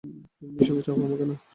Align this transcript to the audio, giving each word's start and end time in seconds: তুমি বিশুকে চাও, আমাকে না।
তুমি 0.31 0.51
বিশুকে 0.55 0.81
চাও, 0.85 0.95
আমাকে 0.99 1.25
না। 1.25 1.35